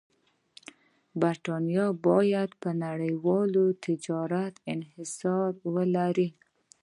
[1.21, 3.49] برېټانیا باید پر نړیوال
[3.85, 6.29] تجارت انحصار ولري.